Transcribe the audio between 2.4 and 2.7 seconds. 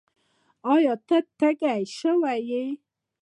یې؟